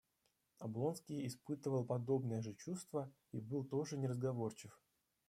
[0.57, 4.81] Облонский испытывал подобное же чувство и был тоже неразговорчив.